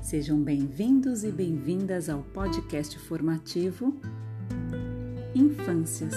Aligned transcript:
Sejam 0.00 0.42
bem-vindos 0.42 1.24
e 1.24 1.30
bem-vindas 1.30 2.08
ao 2.08 2.22
podcast 2.22 2.98
formativo 3.00 4.00
Infâncias. 5.34 6.14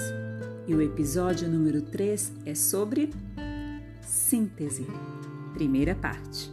E 0.65 0.73
o 0.73 0.81
episódio 0.81 1.49
número 1.49 1.81
3 1.81 2.31
é 2.45 2.55
sobre 2.55 3.09
síntese, 4.01 4.87
primeira 5.53 5.93
parte. 5.93 6.49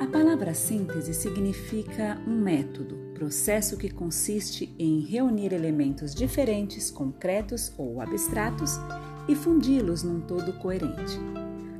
A 0.00 0.06
palavra 0.08 0.54
síntese 0.54 1.14
significa 1.14 2.20
um 2.26 2.36
método, 2.42 2.96
processo 3.14 3.76
que 3.76 3.90
consiste 3.90 4.74
em 4.76 5.02
reunir 5.02 5.52
elementos 5.52 6.16
diferentes, 6.16 6.90
concretos 6.90 7.72
ou 7.78 8.00
abstratos 8.00 8.72
e 9.28 9.36
fundi-los 9.36 10.02
num 10.02 10.20
todo 10.20 10.52
coerente. 10.54 11.16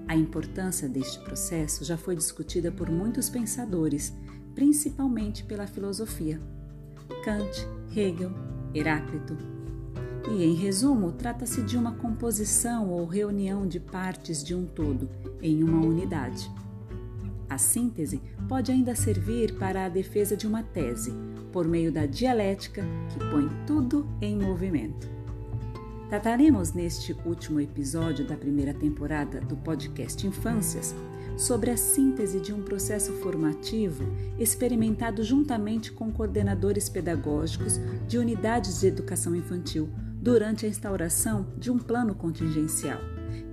A 0.09 0.17
importância 0.17 0.89
deste 0.89 1.19
processo 1.21 1.85
já 1.85 1.99
foi 1.99 2.17
discutida 2.17 2.73
por 2.73 2.91
muitos 2.91 3.29
pensadores, 3.29 4.17
principalmente 4.55 5.45
pela 5.45 5.67
filosofia. 5.67 6.41
Kant, 7.23 7.69
Hegel, 7.95 8.31
Heráclito. 8.75 9.37
E, 10.31 10.45
em 10.45 10.55
resumo, 10.55 11.13
trata-se 11.13 11.63
de 11.63 11.77
uma 11.77 11.93
composição 11.93 12.89
ou 12.89 13.05
reunião 13.05 13.67
de 13.67 13.79
partes 13.79 14.43
de 14.43 14.55
um 14.55 14.65
todo 14.65 15.11
em 15.43 15.63
uma 15.63 15.87
unidade. 15.87 16.51
A 17.49 17.59
síntese 17.59 18.21
pode 18.49 18.73
ainda 18.73 18.95
servir 18.95 19.59
para 19.59 19.85
a 19.85 19.89
defesa 19.91 20.35
de 20.35 20.47
uma 20.47 20.63
tese, 20.63 21.13
por 21.53 21.69
meio 21.69 21.93
da 21.93 22.07
dialética 22.07 22.83
que 23.11 23.19
põe 23.31 23.49
tudo 23.67 24.09
em 24.23 24.39
movimento. 24.39 25.18
Trataremos 26.09 26.73
neste 26.73 27.15
último 27.27 27.61
episódio 27.61 28.27
da 28.27 28.35
primeira 28.35 28.73
temporada 28.73 29.43
do 29.43 29.55
podcast 29.59 30.27
Infâncias 30.27 30.95
sobre 31.37 31.71
a 31.71 31.77
síntese 31.77 32.41
de 32.41 32.51
um 32.51 32.63
processo 32.63 33.13
formativo 33.19 34.05
experimentado 34.39 35.23
juntamente 35.23 35.93
com 35.93 36.11
coordenadores 36.11 36.89
pedagógicos 36.89 37.79
de 38.07 38.17
unidades 38.17 38.81
de 38.81 38.87
educação 38.87 39.37
infantil 39.37 39.91
durante 40.15 40.65
a 40.65 40.69
instauração 40.71 41.53
de 41.59 41.71
um 41.71 41.79
plano 41.79 42.15
contingencial, 42.15 43.01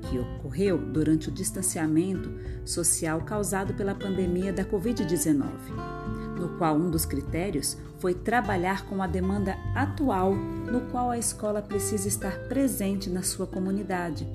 que 0.10 0.20
ocorreu 0.20 0.78
durante 0.78 1.30
o 1.30 1.32
distanciamento 1.32 2.32
social 2.64 3.22
causado 3.22 3.74
pela 3.74 3.96
pandemia 3.96 4.52
da 4.52 4.64
Covid-19 4.64 5.96
no 6.40 6.58
qual 6.58 6.76
um 6.76 6.90
dos 6.90 7.06
critérios 7.06 7.78
foi 8.00 8.14
trabalhar 8.14 8.86
com 8.86 9.02
a 9.02 9.08
demanda 9.08 9.58
atual, 9.74 10.36
no 10.36 10.82
qual 10.92 11.10
a 11.10 11.18
escola 11.18 11.62
precisa 11.62 12.08
estar 12.08 12.48
presente 12.48 13.10
na 13.10 13.24
sua 13.24 13.48
comunidade. 13.48 14.28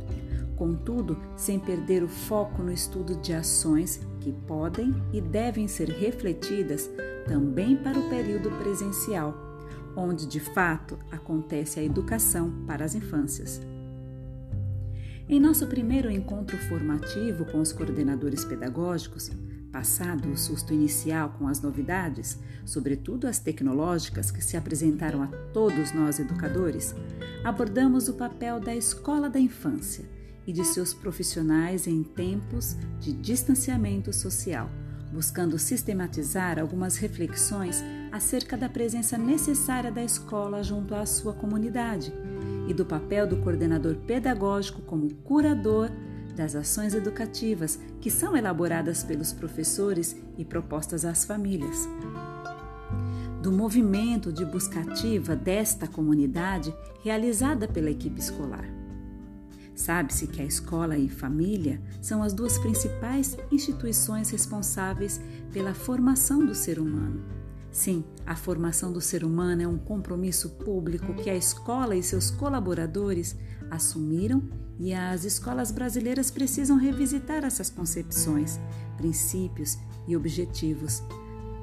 Contudo, 0.57 1.17
sem 1.37 1.59
perder 1.59 2.03
o 2.03 2.09
foco 2.09 2.63
no 2.63 2.73
estudo 2.73 3.17
de 3.17 3.33
ações 3.33 4.01
que 4.21 4.33
podem 4.33 4.95
e 5.13 5.21
devem 5.21 5.67
ser 5.67 5.89
refletidas 5.89 6.91
também 7.27 7.77
para 7.77 7.99
o 7.99 8.09
período 8.11 8.51
presencial, 8.59 9.35
onde 9.97 10.27
de 10.27 10.41
fato 10.41 10.99
acontece 11.11 11.81
a 11.81 11.83
educação 11.83 12.51
para 12.67 12.85
as 12.85 12.95
infâncias. 12.95 13.61
Em 15.33 15.39
nosso 15.39 15.65
primeiro 15.69 16.11
encontro 16.11 16.59
formativo 16.59 17.45
com 17.45 17.61
os 17.61 17.73
coordenadores 17.73 18.45
pedagógicos, 18.45 19.31
Passado 19.71 20.33
o 20.33 20.37
susto 20.37 20.75
inicial 20.75 21.37
com 21.39 21.47
as 21.47 21.61
novidades, 21.61 22.37
sobretudo 22.67 23.29
as 23.29 23.39
tecnológicas 23.39 24.33
que 24.33 24.43
se 24.43 24.57
apresentaram 24.57 25.23
a 25.23 25.29
todos 25.53 25.93
nós 25.93 26.19
educadores, 26.19 26.93
abordamos 27.45 28.09
o 28.09 28.15
papel 28.15 28.59
da 28.59 28.75
escola 28.75 29.31
da 29.31 29.39
infância 29.39 30.05
e 30.45 30.53
de 30.53 30.65
seus 30.65 30.93
profissionais 30.93 31.87
em 31.87 32.03
tempos 32.03 32.77
de 32.99 33.13
distanciamento 33.13 34.13
social, 34.13 34.69
buscando 35.13 35.57
sistematizar 35.57 36.59
algumas 36.59 36.97
reflexões 36.97 37.81
acerca 38.11 38.57
da 38.57 38.69
presença 38.69 39.17
necessária 39.17 39.93
da 39.93 40.03
escola 40.03 40.65
junto 40.65 40.97
à 40.97 41.07
sua 41.07 41.33
comunidade 41.33 42.13
e 42.71 42.75
do 42.75 42.87
papel 42.87 43.27
do 43.27 43.39
coordenador 43.39 43.97
pedagógico 43.97 44.81
como 44.83 45.13
curador 45.25 45.91
das 46.37 46.55
ações 46.55 46.95
educativas 46.95 47.81
que 48.01 48.09
são 48.09 48.37
elaboradas 48.37 49.03
pelos 49.03 49.33
professores 49.33 50.17
e 50.39 50.45
propostas 50.45 51.05
às 51.05 51.25
famílias. 51.25 51.89
Do 53.43 53.51
movimento 53.51 54.33
de 54.33 54.45
busca 54.45 54.81
ativa 54.81 55.35
desta 55.35 55.89
comunidade 55.89 56.73
realizada 57.03 57.67
pela 57.67 57.91
equipe 57.91 58.21
escolar. 58.21 58.65
Sabe-se 59.75 60.29
que 60.29 60.41
a 60.41 60.45
escola 60.45 60.97
e 60.97 61.09
família 61.09 61.83
são 62.01 62.23
as 62.23 62.33
duas 62.33 62.57
principais 62.57 63.37
instituições 63.51 64.31
responsáveis 64.31 65.21
pela 65.53 65.75
formação 65.75 66.47
do 66.47 66.55
ser 66.55 66.79
humano. 66.79 67.40
Sim, 67.73 68.05
a 68.27 68.35
formação 68.35 68.93
do 68.93 69.01
ser 69.01 69.25
humano 69.25 69.63
é 69.63 69.69
um 69.69 69.79
compromisso 69.79 70.51
público 70.51 71.15
que 71.15 71.31
a 71.31 71.37
escola 71.37 71.95
e 71.95 72.03
seus 72.03 72.31
colaboradores 72.31 73.37
assumiram 73.71 74.43
e 74.79 74.93
as 74.93 75.25
escolas 75.25 75.71
brasileiras 75.71 76.31
precisam 76.31 76.77
revisitar 76.77 77.45
essas 77.45 77.71
concepções, 77.71 78.59
princípios 78.97 79.79
e 80.09 80.17
objetivos, 80.17 81.01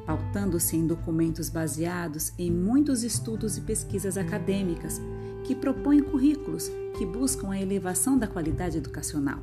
pautando-se 0.05 0.77
em 0.77 0.87
documentos 0.87 1.49
baseados 1.49 2.31
em 2.37 2.49
muitos 2.49 3.03
estudos 3.03 3.57
e 3.57 3.61
pesquisas 3.61 4.17
acadêmicas 4.17 5.01
que 5.43 5.53
propõem 5.53 6.01
currículos 6.01 6.71
que 6.97 7.05
buscam 7.05 7.51
a 7.51 7.59
elevação 7.59 8.17
da 8.17 8.27
qualidade 8.27 8.77
educacional. 8.77 9.39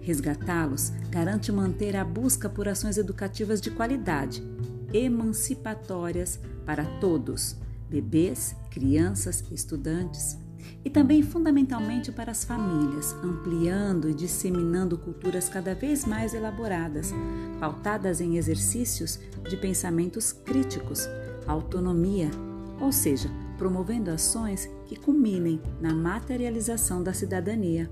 Resgatá-los 0.00 0.90
garante 1.10 1.52
manter 1.52 1.94
a 1.94 2.04
busca 2.04 2.48
por 2.48 2.66
ações 2.66 2.98
educativas 2.98 3.60
de 3.60 3.70
qualidade, 3.70 4.42
emancipatórias 4.92 6.38
para 6.64 6.84
todos, 7.00 7.56
bebês, 7.88 8.56
crianças, 8.70 9.44
estudantes, 9.50 10.38
e 10.84 10.90
também 10.90 11.22
fundamentalmente 11.22 12.10
para 12.10 12.32
as 12.32 12.44
famílias, 12.44 13.14
ampliando 13.22 14.08
e 14.08 14.14
disseminando 14.14 14.98
culturas 14.98 15.48
cada 15.48 15.74
vez 15.74 16.04
mais 16.04 16.34
elaboradas, 16.34 17.12
pautadas 17.60 18.20
em 18.20 18.36
exercícios 18.36 19.18
de 19.48 19.56
pensamentos 19.56 20.32
críticos, 20.32 21.08
autonomia, 21.46 22.30
ou 22.80 22.90
seja, 22.90 23.30
promovendo 23.58 24.10
ações 24.10 24.68
que 24.86 24.96
culminem 24.96 25.60
na 25.80 25.94
materialização 25.94 27.02
da 27.02 27.12
cidadania. 27.12 27.90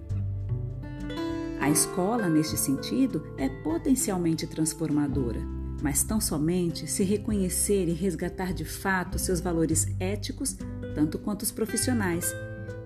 A 1.60 1.70
escola, 1.70 2.28
neste 2.28 2.56
sentido, 2.56 3.22
é 3.36 3.48
potencialmente 3.48 4.46
transformadora, 4.46 5.40
mas 5.82 6.02
tão 6.02 6.20
somente 6.20 6.86
se 6.86 7.02
reconhecer 7.02 7.88
e 7.88 7.92
resgatar 7.92 8.52
de 8.52 8.64
fato 8.64 9.18
seus 9.18 9.41
valores 9.41 9.86
éticos, 9.98 10.56
tanto 10.94 11.18
quanto 11.18 11.42
os 11.42 11.50
profissionais 11.50 12.34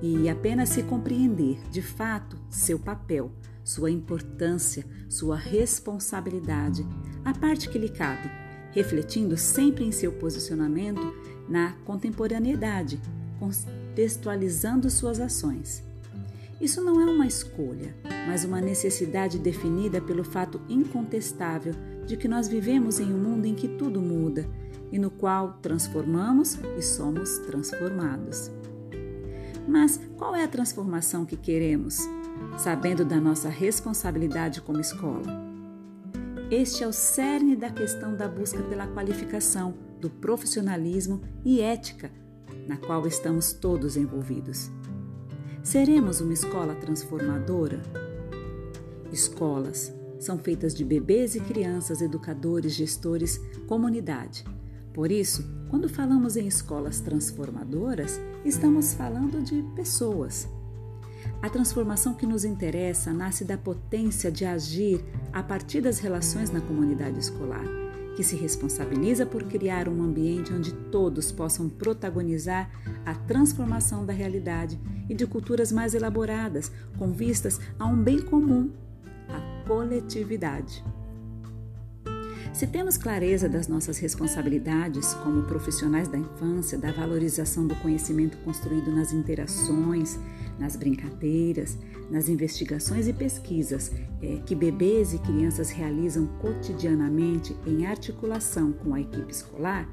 e 0.02 0.28
apenas 0.28 0.68
se 0.68 0.82
compreender 0.82 1.58
de 1.70 1.80
fato 1.80 2.38
seu 2.50 2.78
papel, 2.78 3.32
sua 3.62 3.90
importância, 3.90 4.84
sua 5.08 5.36
responsabilidade, 5.36 6.86
a 7.24 7.32
parte 7.32 7.68
que 7.68 7.78
lhe 7.78 7.88
cabe, 7.88 8.30
refletindo 8.72 9.36
sempre 9.36 9.84
em 9.84 9.92
seu 9.92 10.12
posicionamento 10.12 11.14
na 11.48 11.72
contemporaneidade, 11.84 13.00
contextualizando 13.38 14.90
suas 14.90 15.20
ações. 15.20 15.82
Isso 16.60 16.82
não 16.82 17.00
é 17.00 17.04
uma 17.04 17.26
escolha, 17.26 17.94
mas 18.26 18.44
uma 18.44 18.60
necessidade 18.60 19.38
definida 19.38 20.00
pelo 20.00 20.22
fato 20.22 20.60
incontestável 20.68 21.74
de 22.06 22.16
que 22.16 22.28
nós 22.28 22.48
vivemos 22.48 23.00
em 23.00 23.12
um 23.12 23.18
mundo 23.18 23.46
em 23.46 23.54
que 23.54 23.68
tudo 23.68 24.00
muda 24.00 24.48
e 24.92 24.98
no 24.98 25.10
qual 25.10 25.58
transformamos 25.62 26.58
e 26.78 26.82
somos 26.82 27.38
transformados. 27.38 28.50
Mas 29.66 30.00
qual 30.16 30.34
é 30.34 30.44
a 30.44 30.48
transformação 30.48 31.24
que 31.24 31.36
queremos, 31.36 31.98
sabendo 32.58 33.04
da 33.04 33.20
nossa 33.20 33.48
responsabilidade 33.48 34.60
como 34.60 34.80
escola? 34.80 35.42
Este 36.50 36.84
é 36.84 36.86
o 36.86 36.92
cerne 36.92 37.56
da 37.56 37.70
questão 37.70 38.14
da 38.14 38.28
busca 38.28 38.62
pela 38.62 38.86
qualificação, 38.86 39.74
do 40.00 40.10
profissionalismo 40.10 41.22
e 41.44 41.60
ética 41.60 42.10
na 42.68 42.76
qual 42.76 43.06
estamos 43.06 43.52
todos 43.52 43.96
envolvidos. 43.96 44.70
Seremos 45.62 46.20
uma 46.20 46.32
escola 46.32 46.74
transformadora? 46.74 47.80
Escolas 49.10 49.92
são 50.18 50.38
feitas 50.38 50.74
de 50.74 50.84
bebês 50.84 51.34
e 51.34 51.40
crianças, 51.40 52.00
educadores, 52.00 52.74
gestores, 52.74 53.38
comunidade. 53.66 54.44
Por 54.92 55.10
isso, 55.10 55.44
quando 55.68 55.88
falamos 55.88 56.36
em 56.36 56.46
escolas 56.46 57.00
transformadoras, 57.00 58.20
estamos 58.44 58.94
falando 58.94 59.42
de 59.42 59.60
pessoas. 59.74 60.48
A 61.42 61.50
transformação 61.50 62.14
que 62.14 62.26
nos 62.26 62.44
interessa 62.44 63.12
nasce 63.12 63.44
da 63.44 63.58
potência 63.58 64.30
de 64.30 64.44
agir 64.44 65.04
a 65.32 65.42
partir 65.42 65.80
das 65.80 65.98
relações 65.98 66.50
na 66.50 66.60
comunidade 66.60 67.18
escolar, 67.18 67.64
que 68.16 68.22
se 68.22 68.36
responsabiliza 68.36 69.26
por 69.26 69.42
criar 69.42 69.88
um 69.88 70.02
ambiente 70.02 70.52
onde 70.52 70.72
todos 70.72 71.32
possam 71.32 71.68
protagonizar 71.68 72.70
a 73.04 73.14
transformação 73.14 74.06
da 74.06 74.12
realidade 74.12 74.78
e 75.08 75.14
de 75.14 75.26
culturas 75.26 75.72
mais 75.72 75.94
elaboradas, 75.94 76.70
com 76.96 77.12
vistas 77.12 77.60
a 77.78 77.86
um 77.86 78.02
bem 78.02 78.22
comum, 78.22 78.70
coletividade. 79.66 80.84
Se 82.52 82.68
temos 82.68 82.96
clareza 82.96 83.48
das 83.48 83.66
nossas 83.66 83.98
responsabilidades 83.98 85.12
como 85.14 85.42
profissionais 85.42 86.06
da 86.06 86.16
infância, 86.16 86.78
da 86.78 86.92
valorização 86.92 87.66
do 87.66 87.74
conhecimento 87.76 88.36
construído 88.38 88.92
nas 88.92 89.12
interações, 89.12 90.16
nas 90.56 90.76
brincadeiras, 90.76 91.76
nas 92.08 92.28
investigações 92.28 93.08
e 93.08 93.12
pesquisas 93.12 93.90
é, 94.22 94.40
que 94.46 94.54
bebês 94.54 95.12
e 95.12 95.18
crianças 95.18 95.70
realizam 95.70 96.28
cotidianamente 96.40 97.56
em 97.66 97.86
articulação 97.86 98.70
com 98.70 98.94
a 98.94 99.00
equipe 99.00 99.32
escolar, 99.32 99.88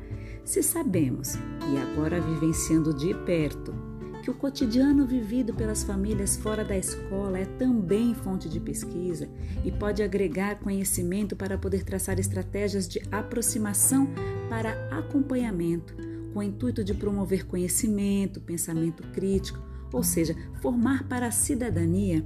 se 0.45 0.61
sabemos, 0.61 1.33
e 1.33 1.77
agora 1.77 2.21
vivenciando 2.21 2.93
de 2.93 3.11
perto, 3.25 3.73
que 4.21 4.29
o 4.29 4.33
cotidiano 4.35 5.05
vivido 5.05 5.53
pelas 5.53 5.83
famílias 5.83 6.37
fora 6.37 6.63
da 6.63 6.77
escola 6.77 7.39
é 7.39 7.45
também 7.45 8.13
fonte 8.13 8.47
de 8.47 8.59
pesquisa 8.59 9.27
e 9.65 9.71
pode 9.71 10.03
agregar 10.03 10.59
conhecimento 10.59 11.35
para 11.35 11.57
poder 11.57 11.83
traçar 11.83 12.19
estratégias 12.19 12.87
de 12.87 13.01
aproximação 13.11 14.07
para 14.47 14.87
acompanhamento, 14.91 15.95
com 16.33 16.39
o 16.39 16.43
intuito 16.43 16.83
de 16.83 16.93
promover 16.93 17.47
conhecimento, 17.47 18.39
pensamento 18.39 19.01
crítico, 19.11 19.59
ou 19.91 20.03
seja, 20.03 20.35
formar 20.61 21.07
para 21.07 21.27
a 21.27 21.31
cidadania. 21.31 22.23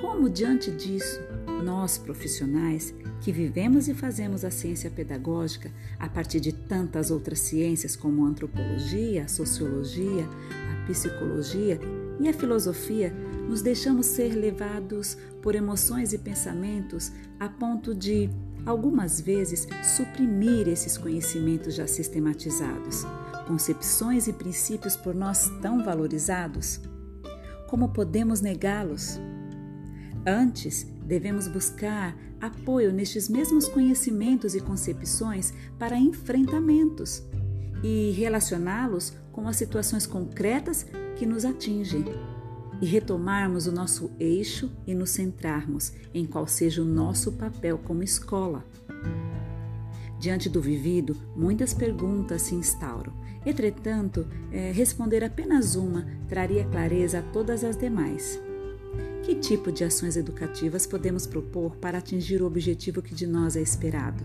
Como 0.00 0.30
diante 0.30 0.70
disso, 0.70 1.20
nós 1.62 1.98
profissionais 1.98 2.94
que 3.20 3.32
vivemos 3.32 3.88
e 3.88 3.94
fazemos 3.94 4.44
a 4.44 4.50
ciência 4.50 4.90
pedagógica 4.90 5.70
a 5.98 6.08
partir 6.08 6.40
de 6.40 6.52
tantas 6.52 7.10
outras 7.10 7.40
ciências 7.40 7.94
como 7.94 8.24
a 8.24 8.28
antropologia, 8.28 9.24
a 9.24 9.28
sociologia, 9.28 10.28
psicologia 10.86 11.80
e 12.20 12.28
a 12.28 12.32
filosofia, 12.32 13.12
nos 13.48 13.62
deixamos 13.62 14.06
ser 14.06 14.34
levados 14.34 15.16
por 15.42 15.54
emoções 15.54 16.12
e 16.12 16.18
pensamentos 16.18 17.12
a 17.38 17.48
ponto 17.48 17.94
de, 17.94 18.30
algumas 18.64 19.20
vezes, 19.20 19.66
suprimir 19.82 20.68
esses 20.68 20.96
conhecimentos 20.96 21.74
já 21.74 21.86
sistematizados, 21.86 23.04
concepções 23.46 24.28
e 24.28 24.32
princípios 24.32 24.96
por 24.96 25.14
nós 25.14 25.50
tão 25.60 25.84
valorizados? 25.84 26.80
Como 27.68 27.88
podemos 27.88 28.40
negá-los? 28.40 29.18
Antes, 30.24 30.86
devemos 31.04 31.48
buscar 31.48 32.16
apoio 32.40 32.92
nestes 32.92 33.28
mesmos 33.28 33.68
conhecimentos 33.68 34.54
e 34.54 34.60
concepções 34.60 35.52
para 35.78 35.96
enfrentamentos 35.96 37.24
e 37.82 38.12
relacioná-los 38.12 39.14
com 39.32 39.48
as 39.48 39.56
situações 39.56 40.06
concretas 40.06 40.86
que 41.16 41.26
nos 41.26 41.44
atingem 41.44 42.04
e 42.80 42.86
retomarmos 42.86 43.66
o 43.66 43.72
nosso 43.72 44.10
eixo 44.18 44.70
e 44.86 44.94
nos 44.94 45.10
centrarmos 45.10 45.92
em 46.12 46.26
qual 46.26 46.46
seja 46.46 46.82
o 46.82 46.84
nosso 46.84 47.32
papel 47.32 47.78
como 47.78 48.02
escola. 48.02 48.64
Diante 50.18 50.48
do 50.48 50.60
vivido, 50.60 51.16
muitas 51.34 51.74
perguntas 51.74 52.42
se 52.42 52.54
instauram. 52.54 53.12
Entretanto, 53.44 54.26
é, 54.52 54.70
responder 54.70 55.24
apenas 55.24 55.74
uma 55.74 56.06
traria 56.28 56.64
clareza 56.64 57.18
a 57.18 57.22
todas 57.22 57.64
as 57.64 57.76
demais. 57.76 58.40
Que 59.24 59.34
tipo 59.34 59.72
de 59.72 59.84
ações 59.84 60.16
educativas 60.16 60.86
podemos 60.86 61.26
propor 61.26 61.76
para 61.76 61.98
atingir 61.98 62.42
o 62.42 62.46
objetivo 62.46 63.02
que 63.02 63.14
de 63.14 63.26
nós 63.26 63.56
é 63.56 63.60
esperado? 63.60 64.22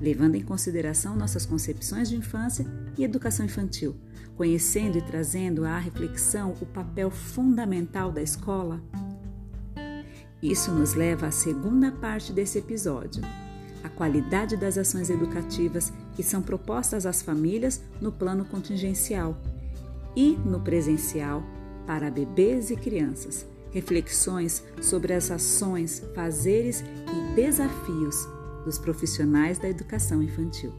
Levando 0.00 0.34
em 0.34 0.42
consideração 0.42 1.16
nossas 1.16 1.46
concepções 1.46 2.08
de 2.08 2.16
infância 2.16 2.66
e 2.96 3.04
educação 3.04 3.46
infantil, 3.46 3.96
conhecendo 4.36 4.98
e 4.98 5.02
trazendo 5.02 5.64
à 5.64 5.78
reflexão 5.78 6.54
o 6.60 6.66
papel 6.66 7.10
fundamental 7.10 8.10
da 8.10 8.22
escola? 8.22 8.82
Isso 10.42 10.72
nos 10.72 10.94
leva 10.94 11.28
à 11.28 11.30
segunda 11.30 11.90
parte 11.90 12.32
desse 12.32 12.58
episódio, 12.58 13.22
a 13.82 13.88
qualidade 13.88 14.56
das 14.56 14.76
ações 14.76 15.08
educativas 15.08 15.92
que 16.14 16.22
são 16.22 16.42
propostas 16.42 17.06
às 17.06 17.22
famílias 17.22 17.80
no 18.00 18.12
plano 18.12 18.44
contingencial 18.44 19.40
e 20.16 20.36
no 20.44 20.60
presencial 20.60 21.42
para 21.86 22.10
bebês 22.10 22.70
e 22.70 22.76
crianças. 22.76 23.46
Reflexões 23.70 24.62
sobre 24.80 25.12
as 25.12 25.30
ações, 25.30 26.02
fazeres 26.14 26.80
e 26.82 27.34
desafios 27.34 28.28
dos 28.64 28.78
profissionais 28.78 29.58
da 29.58 29.68
educação 29.68 30.22
infantil. 30.22 30.72